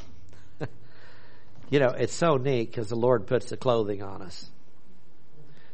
[1.69, 4.49] you know, it's so neat because the Lord puts the clothing on us.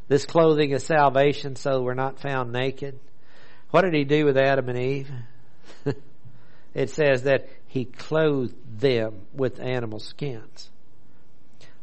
[0.08, 2.98] This clothing is salvation so we're not found naked.
[3.70, 5.10] What did he do with Adam and Eve?
[6.74, 10.70] it says that he clothed them with animal skins.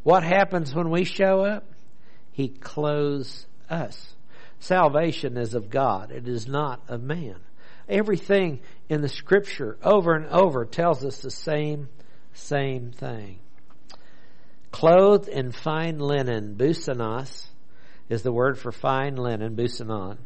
[0.03, 1.65] What happens when we show up?
[2.31, 4.15] He clothes us.
[4.59, 6.11] Salvation is of God.
[6.11, 7.37] It is not of man.
[7.87, 11.89] Everything in the scripture over and over tells us the same,
[12.33, 13.39] same thing.
[14.71, 17.47] Clothed in fine linen, busanos,
[18.09, 20.17] is the word for fine linen, busanon.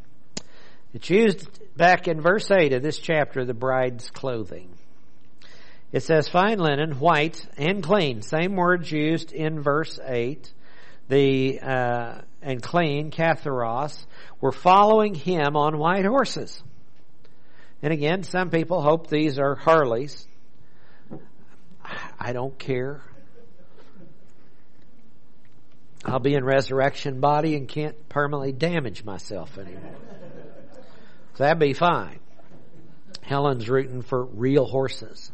[0.95, 4.69] It's used back in verse 8 of this chapter, the bride's clothing.
[5.91, 8.21] It says fine linen, white and clean.
[8.21, 10.53] Same words used in verse 8.
[11.09, 14.05] The, uh, and clean, katharos,
[14.39, 16.63] were following him on white horses.
[17.81, 20.25] And again, some people hope these are Harleys.
[22.17, 23.01] I don't care.
[26.05, 29.97] I'll be in resurrection body and can't permanently damage myself anymore.
[31.35, 32.19] So that'd be fine.
[33.21, 35.31] Helen's rooting for real horses,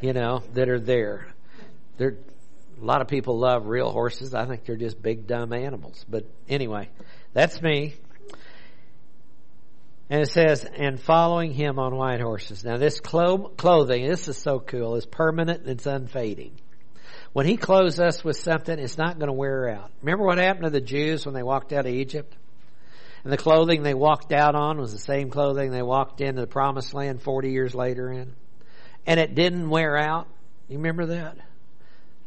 [0.00, 1.28] you know, that are there.
[1.98, 2.16] They're,
[2.80, 4.34] a lot of people love real horses.
[4.34, 6.04] I think they're just big dumb animals.
[6.08, 6.88] But anyway,
[7.32, 7.94] that's me.
[10.08, 12.64] And it says, and following him on white horses.
[12.64, 16.52] Now this clo- clothing, this is so cool, is permanent and it's unfading.
[17.32, 19.90] When he clothes us with something, it's not going to wear out.
[20.00, 22.34] Remember what happened to the Jews when they walked out of Egypt?
[23.24, 26.46] And the clothing they walked out on was the same clothing they walked into the
[26.46, 28.34] promised land 40 years later in.
[29.06, 30.28] And it didn't wear out.
[30.68, 31.36] You remember that?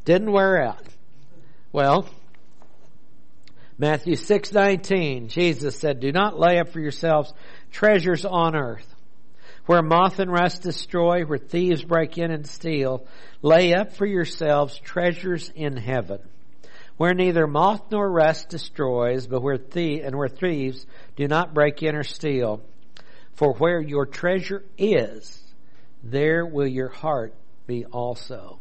[0.06, 0.84] Didn't wear out.
[1.72, 2.08] Well,
[3.78, 7.34] Matthew 6:19 Jesus said, "Do not lay up for yourselves
[7.72, 8.94] treasures on earth,
[9.68, 13.06] where moth and rust destroy, where thieves break in and steal,
[13.42, 16.20] lay up for yourselves treasures in heaven,
[17.00, 20.86] where neither moth nor rust destroys, but where thie- and where thieves
[21.16, 22.62] do not break in or steal.
[23.36, 25.42] For where your treasure is,
[26.04, 27.34] there will your heart
[27.66, 28.60] be also.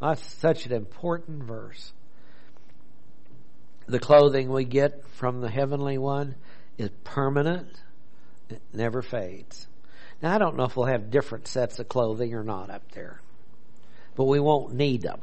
[0.00, 1.92] That's such an important verse.
[3.86, 6.36] The clothing we get from the heavenly one
[6.78, 7.82] is permanent.
[8.50, 9.66] It never fades.
[10.22, 13.20] Now, I don't know if we'll have different sets of clothing or not up there,
[14.14, 15.18] but we won't need them.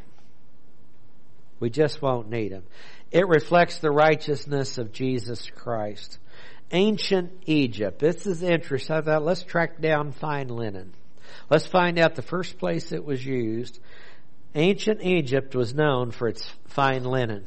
[1.60, 2.64] We just won't need them.
[3.12, 6.18] It reflects the righteousness of Jesus Christ.
[6.72, 8.00] Ancient Egypt.
[8.00, 8.96] This is interesting.
[8.96, 10.94] I thought, let's track down fine linen.
[11.50, 13.80] Let's find out the first place it was used.
[14.56, 17.46] Ancient Egypt was known for its fine linen.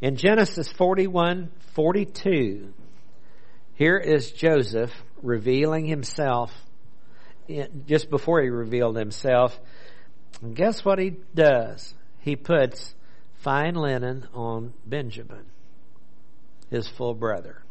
[0.00, 2.72] In Genesis 41, 42,
[3.74, 6.52] here is Joseph revealing himself
[7.86, 9.58] just before he revealed himself.
[10.40, 11.94] And guess what he does?
[12.20, 12.94] He puts
[13.42, 15.44] fine linen on Benjamin,
[16.70, 17.62] his full brother.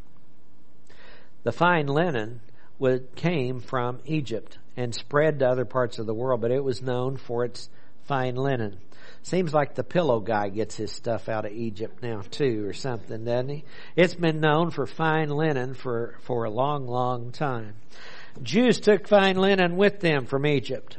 [1.43, 2.41] The fine linen
[2.77, 6.81] would, came from Egypt and spread to other parts of the world, but it was
[6.81, 7.69] known for its
[8.05, 8.77] fine linen.
[9.23, 13.23] Seems like the pillow guy gets his stuff out of Egypt now too, or something,
[13.23, 13.63] doesn't he?
[13.95, 17.75] It's been known for fine linen for, for a long, long time.
[18.43, 20.97] Jews took fine linen with them from Egypt.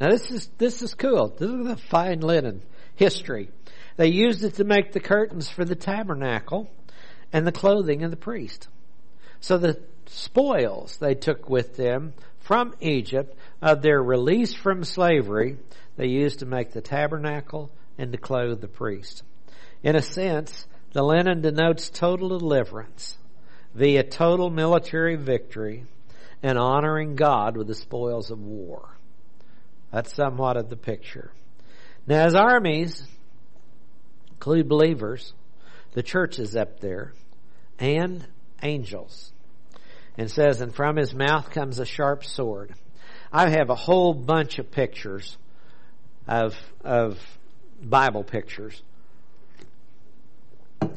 [0.00, 1.28] Now this is, this is cool.
[1.28, 2.62] This is the fine linen
[2.94, 3.50] history.
[3.96, 6.70] They used it to make the curtains for the tabernacle
[7.32, 8.68] and the clothing of the priest.
[9.40, 15.56] So the spoils they took with them from Egypt of their release from slavery
[15.96, 19.22] they used to make the tabernacle and to clothe the priest.
[19.82, 23.16] In a sense, the linen denotes total deliverance
[23.74, 25.84] via total military victory
[26.42, 28.88] and honoring God with the spoils of war.
[29.92, 31.30] That's somewhat of the picture.
[32.06, 33.06] Now, as armies
[34.42, 35.34] include believers,
[35.92, 37.12] the church is up there,
[37.78, 38.26] and
[38.60, 39.32] angels.
[40.18, 42.74] And says, and from his mouth comes a sharp sword.
[43.32, 45.38] I have a whole bunch of pictures
[46.26, 47.20] of of
[47.80, 48.82] Bible pictures,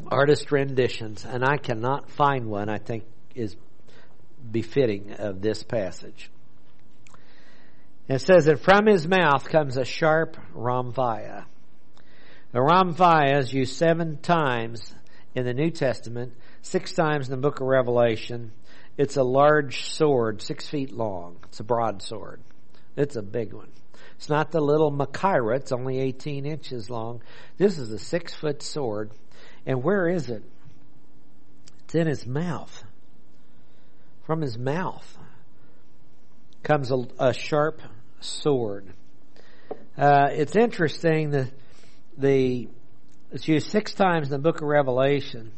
[0.08, 3.04] artist renditions, and I cannot find one I think
[3.36, 3.56] is
[4.52, 6.32] befitting of this passage.
[8.08, 11.46] it says that from his mouth comes a sharp rhomphaia.
[12.56, 14.96] The rhomphaia is used seven times
[15.36, 16.32] in the New Testament,
[16.62, 18.54] six times in the book of Revelation.
[18.98, 21.36] It's a large sword, six feet long.
[21.50, 22.40] It's a broadsword.
[22.96, 23.68] It's a big one.
[24.16, 25.58] It's not the little Machaira.
[25.58, 27.22] It's only 18 inches long.
[27.58, 29.12] This is a six foot sword.
[29.66, 30.44] And where is it?
[31.84, 32.86] It's in his mouth.
[34.24, 35.18] From his mouth
[36.64, 37.82] comes a, a sharp
[38.22, 38.94] sword.
[39.98, 41.50] Uh, it's interesting that
[42.18, 42.68] the
[43.32, 45.52] it's used six times in the book of Revelation.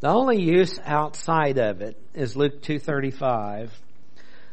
[0.00, 3.72] The only use outside of it is Luke two thirty five,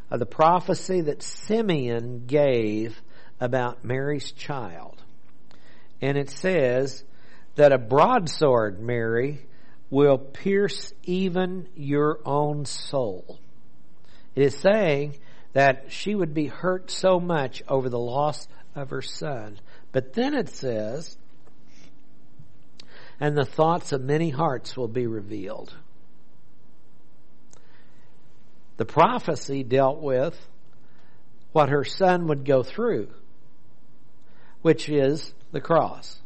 [0.09, 3.01] of the prophecy that Simeon gave
[3.39, 5.01] about Mary's child,
[6.01, 7.03] and it says
[7.55, 9.45] that a broadsword, Mary,
[9.89, 13.39] will pierce even your own soul.
[14.35, 15.17] It is saying
[15.51, 19.59] that she would be hurt so much over the loss of her son.
[19.91, 21.17] But then it says,
[23.21, 25.73] and the thoughts of many hearts will be revealed.
[28.75, 30.37] The prophecy dealt with
[31.53, 33.09] what her son would go through,
[34.61, 36.19] which is the cross,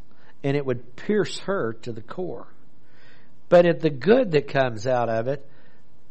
[0.43, 2.47] and it would pierce her to the core.
[3.49, 5.47] But at the good that comes out of it,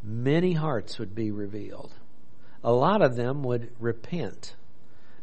[0.02, 1.92] many hearts would be revealed
[2.64, 4.56] a lot of them would repent,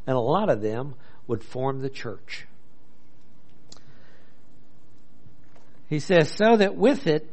[0.06, 0.94] and a lot of them
[1.26, 2.46] would form the church.
[5.92, 7.30] He says, so that with it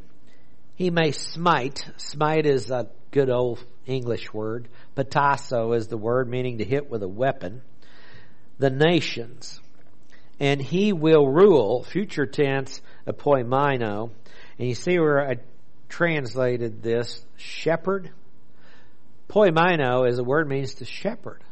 [0.75, 1.83] he may smite.
[1.97, 4.67] Smite is a good old English word.
[4.95, 7.63] Patasso is the word meaning to hit with a weapon.
[8.59, 9.59] The nations.
[10.39, 14.11] And he will rule, future tense, apoimino.
[14.59, 15.37] And you see where I
[15.87, 18.11] translated this, shepherd
[19.29, 21.43] Poimino is a word means to shepherd.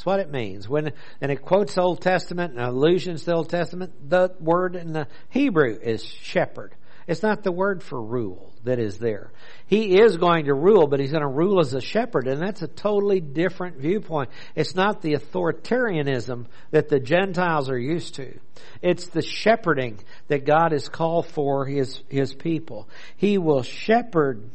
[0.00, 0.66] That's what it means.
[0.66, 5.08] When and it quotes Old Testament and allusions to Old Testament, the word in the
[5.28, 6.74] Hebrew is shepherd.
[7.06, 9.30] It's not the word for rule that is there.
[9.66, 12.62] He is going to rule, but he's going to rule as a shepherd, and that's
[12.62, 14.30] a totally different viewpoint.
[14.54, 18.38] It's not the authoritarianism that the Gentiles are used to.
[18.80, 19.98] It's the shepherding
[20.28, 22.88] that God has called for his, his people.
[23.16, 24.48] He will shepherd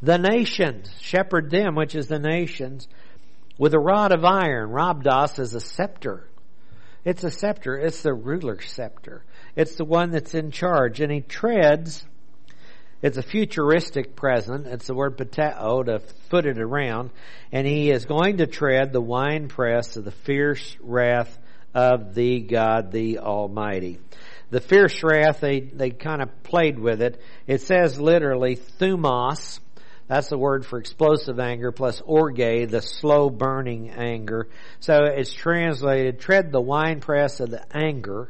[0.00, 2.86] the nations, shepherd them, which is the nations,
[3.60, 4.70] with a rod of iron.
[4.70, 6.26] Rabdos is a scepter.
[7.04, 7.76] It's a scepter.
[7.76, 9.22] It's the ruler's scepter.
[9.54, 11.00] It's the one that's in charge.
[11.00, 12.02] And he treads,
[13.02, 14.66] it's a futuristic present.
[14.66, 15.98] It's the word pateo to
[16.30, 17.10] foot it around.
[17.52, 21.38] And he is going to tread the winepress of the fierce wrath
[21.74, 23.98] of the God, the Almighty.
[24.48, 27.20] The fierce wrath, they, they kind of played with it.
[27.46, 29.60] It says literally, thumos,
[30.10, 34.48] that's the word for explosive anger plus orge, the slow burning anger.
[34.80, 38.28] So it's translated, tread the winepress of the anger.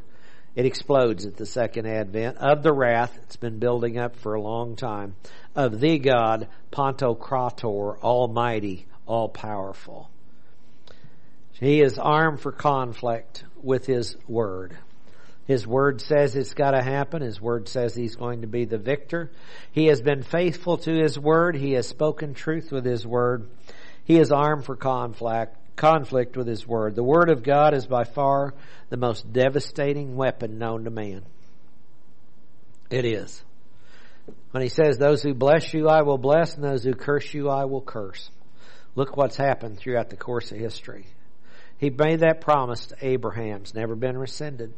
[0.54, 3.18] It explodes at the second advent of the wrath.
[3.22, 5.14] It's been building up for a long time
[5.56, 10.10] of the God, Pantocrator, Almighty, All Powerful.
[11.52, 14.76] He is armed for conflict with His Word.
[15.50, 17.22] His word says it's got to happen.
[17.22, 19.32] His word says he's going to be the victor.
[19.72, 21.56] He has been faithful to his word.
[21.56, 23.48] He has spoken truth with his word.
[24.04, 26.94] He is armed for conflict, conflict with his word.
[26.94, 28.54] The word of God is by far
[28.90, 31.24] the most devastating weapon known to man.
[32.88, 33.42] It is.
[34.52, 37.48] When he says, those who bless you I will bless and those who curse you
[37.48, 38.30] I will curse.
[38.94, 41.06] Look what's happened throughout the course of history.
[41.76, 43.62] He made that promise to Abraham.
[43.62, 44.74] It's never been rescinded.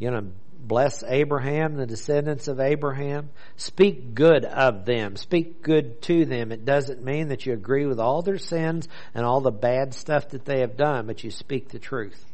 [0.00, 3.30] Going to bless Abraham, the descendants of Abraham.
[3.56, 5.16] Speak good of them.
[5.16, 6.52] Speak good to them.
[6.52, 10.30] It doesn't mean that you agree with all their sins and all the bad stuff
[10.30, 12.24] that they have done, but you speak the truth.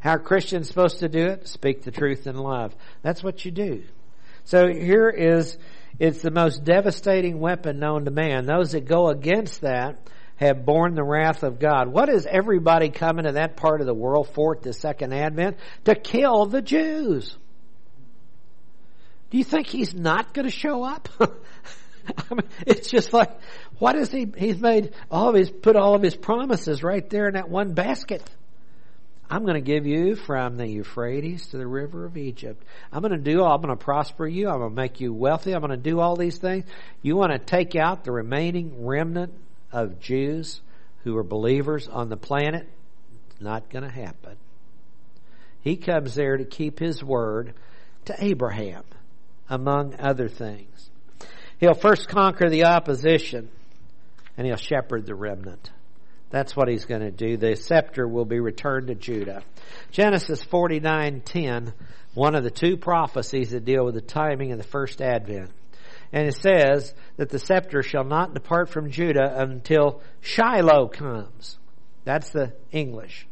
[0.00, 1.48] How are Christians supposed to do it?
[1.48, 2.74] Speak the truth in love.
[3.02, 3.84] That's what you do.
[4.44, 5.56] So here is,
[5.98, 8.44] it's the most devastating weapon known to man.
[8.44, 9.98] Those that go against that
[10.36, 11.88] have borne the wrath of God.
[11.88, 15.58] What is everybody coming to that part of the world for at the second advent?
[15.84, 17.36] To kill the Jews.
[19.30, 21.08] Do you think he's not going to show up?
[21.20, 23.30] I mean, it's just like,
[23.78, 24.26] what is he?
[24.36, 27.72] He's made all of his, put all of his promises right there in that one
[27.72, 28.22] basket.
[29.30, 32.62] I'm going to give you from the Euphrates to the river of Egypt.
[32.92, 34.48] I'm going to do, all, I'm going to prosper you.
[34.48, 35.54] I'm going to make you wealthy.
[35.54, 36.64] I'm going to do all these things.
[37.00, 39.32] You want to take out the remaining remnant
[39.74, 40.62] of Jews
[41.02, 42.66] who are believers on the planet,
[43.40, 44.36] not going to happen.
[45.60, 47.52] He comes there to keep his word
[48.06, 48.84] to Abraham,
[49.50, 50.90] among other things.
[51.58, 53.50] He'll first conquer the opposition,
[54.36, 55.70] and he'll shepherd the remnant.
[56.30, 57.36] That's what he's going to do.
[57.36, 59.42] The scepter will be returned to Judah.
[59.90, 61.72] Genesis 49:10,
[62.14, 65.50] one of the two prophecies that deal with the timing of the first advent.
[66.14, 71.58] And it says that the scepter shall not depart from Judah until Shiloh comes.
[72.04, 73.26] That's the English.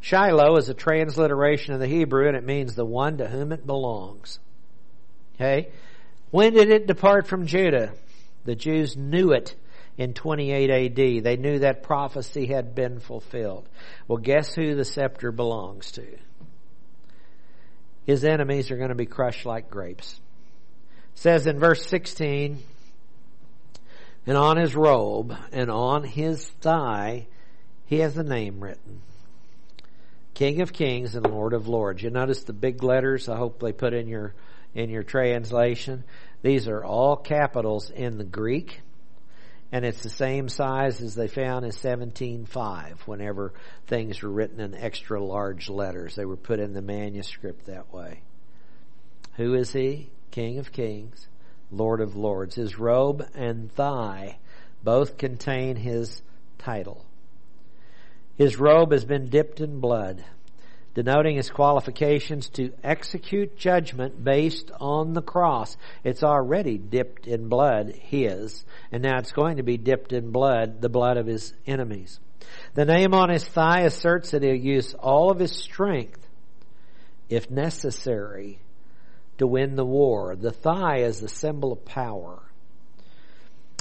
[0.00, 3.64] Shiloh is a transliteration of the Hebrew and it means the one to whom it
[3.64, 4.40] belongs.
[5.36, 5.70] Okay?
[6.32, 7.92] When did it depart from Judah?
[8.44, 9.54] The Jews knew it
[9.96, 11.22] in 28 AD.
[11.22, 13.68] They knew that prophecy had been fulfilled.
[14.08, 16.04] Well, guess who the scepter belongs to?
[18.06, 20.20] His enemies are going to be crushed like grapes.
[21.14, 22.62] Says in verse 16,
[24.26, 27.26] and on his robe and on his thigh,
[27.86, 29.02] he has a name written.
[30.34, 32.02] King of Kings and Lord of Lords.
[32.02, 34.34] You notice the big letters I hope they put in your
[34.74, 36.02] in your translation.
[36.42, 38.80] These are all capitals in the Greek
[39.74, 43.52] and it's the same size as they found in 17.5 whenever
[43.88, 46.14] things were written in extra large letters.
[46.14, 48.20] They were put in the manuscript that way.
[49.36, 50.10] Who is he?
[50.34, 51.28] King of Kings,
[51.70, 52.56] Lord of Lords.
[52.56, 54.38] His robe and thigh
[54.82, 56.22] both contain his
[56.58, 57.06] title.
[58.36, 60.24] His robe has been dipped in blood
[60.94, 65.76] denoting his qualifications to execute judgment based on the cross.
[66.04, 70.80] It's already dipped in blood, his, and now it's going to be dipped in blood,
[70.80, 72.18] the blood of his enemies.
[72.74, 76.26] The name on his thigh asserts that he'll use all of his strength,
[77.28, 78.60] if necessary,
[79.38, 80.36] to win the war.
[80.36, 82.42] The thigh is the symbol of power.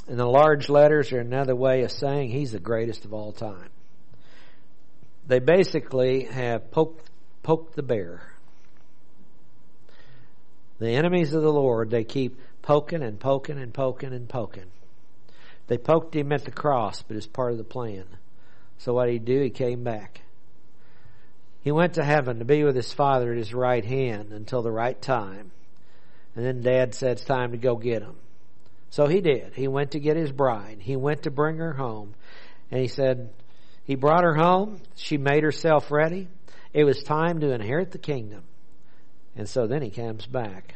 [0.08, 3.70] And the large letters are another way of saying he's the greatest of all time
[5.28, 7.10] they basically have poked,
[7.44, 8.34] poked the bear.
[10.80, 14.72] The enemies of the Lord, they keep poking and poking and poking and poking.
[15.68, 18.06] They poked him at the cross, but it's part of the plan.
[18.80, 19.42] So what did he do?
[19.42, 20.22] He came back.
[21.64, 24.72] He went to heaven to be with his father at his right hand until the
[24.72, 25.52] right time.
[26.36, 28.16] And then dad said it's time to go get him.
[28.90, 29.54] So he did.
[29.56, 30.78] He went to get his bride.
[30.80, 32.16] He went to bring her home.
[32.70, 33.30] And he said,
[33.86, 34.82] he brought her home.
[34.96, 36.28] She made herself ready.
[36.74, 38.44] It was time to inherit the kingdom.
[39.36, 40.76] And so then he comes back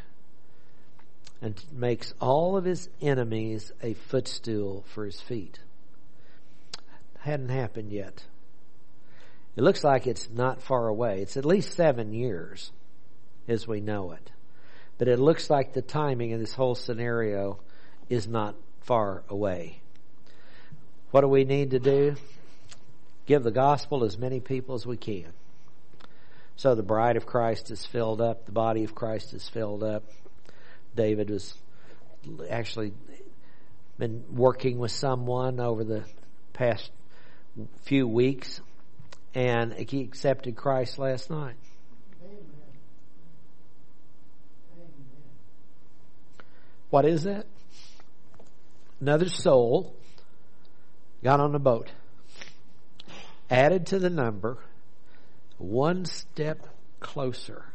[1.42, 5.60] and makes all of his enemies a footstool for his feet.
[7.20, 8.24] Hadn't happened yet.
[9.58, 11.22] It looks like it's not far away.
[11.22, 12.72] It's at least seven years
[13.48, 14.32] as we know it.
[14.98, 17.60] But it looks like the timing of this whole scenario
[18.08, 19.82] is not far away.
[21.12, 22.16] What do we need to do?
[23.28, 25.28] give the gospel as many people as we can.
[26.56, 30.04] So the bride of Christ is filled up, the body of Christ is filled up.
[30.96, 31.54] David was
[32.50, 32.94] actually
[34.00, 36.04] been working with someone over the
[36.54, 36.90] past
[37.84, 38.62] few weeks
[39.38, 41.54] and he accepted Christ last night.
[46.90, 47.46] What is that?
[49.00, 49.96] Another soul
[51.24, 51.92] got on the boat
[53.48, 54.58] added to the number,
[55.60, 56.66] one step
[57.00, 57.66] closer.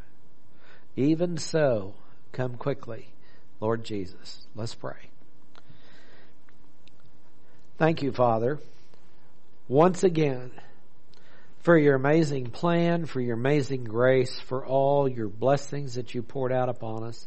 [0.97, 1.95] Even so,
[2.33, 3.07] come quickly,
[3.61, 4.49] Lord Jesus.
[4.57, 5.11] Let's pray.
[7.79, 8.59] Thank you, Father,
[9.69, 10.51] once again
[11.63, 16.53] for your amazing plan, for your amazing grace, for all your blessings that you poured
[16.53, 17.27] out upon us.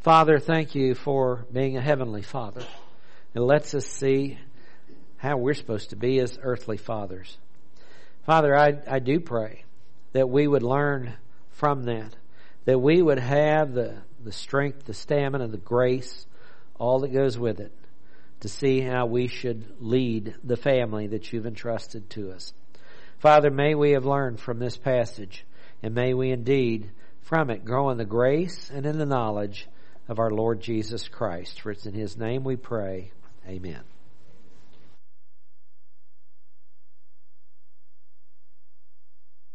[0.00, 2.64] Father, thank you for being a heavenly Father.
[3.34, 4.38] It lets us see
[5.18, 7.36] how we're supposed to be as earthly fathers.
[8.24, 9.64] Father, I, I do pray
[10.12, 11.14] that we would learn
[11.50, 12.16] from that,
[12.64, 16.26] that we would have the, the strength, the stamina, the grace,
[16.78, 17.72] all that goes with it
[18.40, 22.54] to see how we should lead the family that you've entrusted to us.
[23.20, 25.44] Father, may we have learned from this passage,
[25.82, 26.90] and may we indeed
[27.20, 29.68] from it grow in the grace and in the knowledge
[30.08, 31.60] of our Lord Jesus Christ.
[31.60, 33.12] For it's in His name we pray.
[33.46, 33.89] Amen.